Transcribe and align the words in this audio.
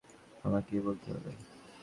আমাকেই 0.43 0.81
বলতে 0.81 1.07
হবে। 1.13 1.31